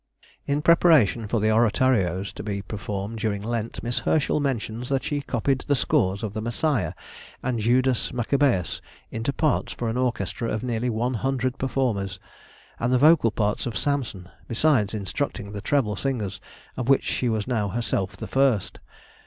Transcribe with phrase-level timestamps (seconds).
[0.47, 5.21] In preparation for the oratorios to be performed during Lent, Miss Herschel mentions that she
[5.21, 6.93] copied the scores of the "Messiah"
[7.43, 12.17] and "Judas Maccabæus" into parts for an orchestra of nearly one hundred performers,
[12.79, 16.41] and the vocal parts of "Samson," besides instructing the treble singers,
[16.75, 18.79] of which she was now herself the first.